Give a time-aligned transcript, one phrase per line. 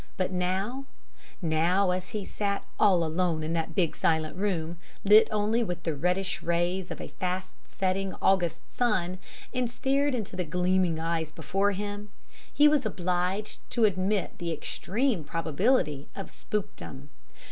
[0.17, 0.85] But now,
[1.43, 5.95] now, as he sat all alone in that big silent room, lit only with the
[5.95, 9.19] reddish rays of a fast setting August sun,
[9.53, 12.09] and stared into the gleaming eyes before him
[12.51, 17.09] he was obliged to admit the extreme probability of spookdom.